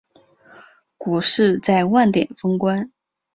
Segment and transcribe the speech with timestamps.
[0.97, 2.91] 股市在万点封关